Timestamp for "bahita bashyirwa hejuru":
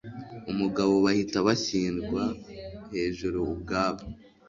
1.05-3.37